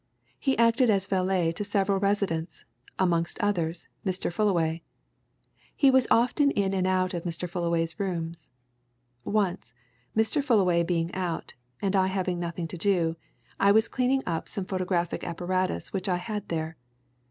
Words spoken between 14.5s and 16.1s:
photographic apparatus which